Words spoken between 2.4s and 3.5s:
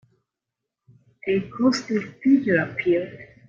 appeared.